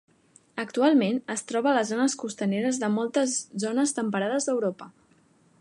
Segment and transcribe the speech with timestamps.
[0.61, 4.93] Actualment es troba a les zones costaneres de moltes zones temperades d'Europa.